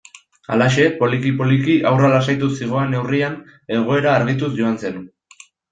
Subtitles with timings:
[0.53, 3.39] Halaxe, poliki-poliki haurra lasaituz zihoan neurrian,
[3.81, 5.03] egoera argituz joan zen.